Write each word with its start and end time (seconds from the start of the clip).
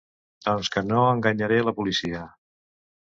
Doncs 0.45 0.71
que 0.75 0.83
no 0.87 1.03
enganyaré 1.09 1.59
la 1.67 1.77
policia. 1.81 2.27